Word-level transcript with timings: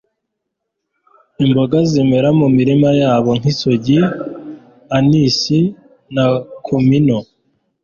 imboga 1.43 1.77
zimera 1.91 2.29
mu 2.39 2.47
mirima 2.57 2.89
yabo 3.01 3.31
nk'isogi, 3.39 3.97
Anisi 4.97 5.57
na 6.13 6.25
Kumino, 6.65 7.19